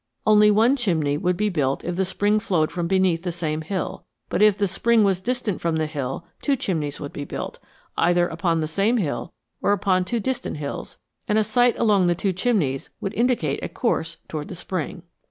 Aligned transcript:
Only 0.25 0.49
one 0.49 0.75
chimney 0.77 1.15
would 1.15 1.37
be 1.37 1.49
built 1.49 1.83
if 1.83 1.95
the 1.95 2.05
spring 2.05 2.39
flowed 2.39 2.71
from 2.71 2.87
beneath 2.87 3.21
the 3.21 3.31
same 3.31 3.61
hill, 3.61 4.03
but 4.29 4.41
if 4.41 4.57
the 4.57 4.65
spring 4.65 5.03
was 5.03 5.21
distant 5.21 5.61
from 5.61 5.75
the 5.75 5.85
hill 5.85 6.25
two 6.41 6.55
chimneys 6.55 6.99
would 6.99 7.13
be 7.13 7.23
built, 7.23 7.59
either 7.97 8.27
upon 8.27 8.61
the 8.61 8.67
same 8.67 8.97
hill 8.97 9.31
or 9.61 9.73
upon 9.73 10.03
two 10.03 10.19
distant 10.19 10.57
hills, 10.57 10.97
and 11.27 11.37
a 11.37 11.43
sight 11.43 11.77
along 11.77 12.07
the 12.07 12.15
two 12.15 12.33
chimneys 12.33 12.89
would 12.99 13.13
indicate 13.13 13.59
a 13.61 13.69
course 13.69 14.17
toward 14.27 14.47
the 14.47 14.55
spring. 14.55 15.03